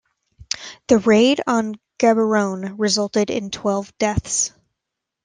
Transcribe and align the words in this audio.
The 0.87 0.97
Raid 0.97 1.41
on 1.45 1.75
Gaborone 1.99 2.73
resulted 2.79 3.29
in 3.29 3.51
twelve 3.51 3.95
deaths. 3.99 4.51